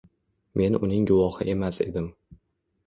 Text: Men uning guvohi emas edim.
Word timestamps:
Men 0.61 0.77
uning 0.87 1.05
guvohi 1.11 1.49
emas 1.55 1.83
edim. 1.89 2.11